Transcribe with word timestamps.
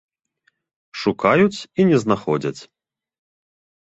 Шукаюць 1.01 1.59
і 1.81 1.85
не 1.89 1.97
знаходзяць. 2.05 2.61